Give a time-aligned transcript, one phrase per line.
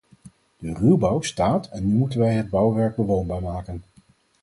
[0.57, 3.83] De ruwbouw staat en nu moeten wij het bouwwerk bewoonbaar maken.